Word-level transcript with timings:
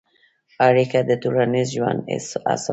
اړیکه 0.67 0.99
د 1.09 1.11
ټولنیز 1.21 1.67
ژوند 1.75 1.99
اساس 2.15 2.61
دی. 2.67 2.69